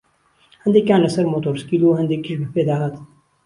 [0.63, 3.05] هەندێکیان لەسەر مۆتۆرسکیل و هەندێکیش بەپێ دەهاتن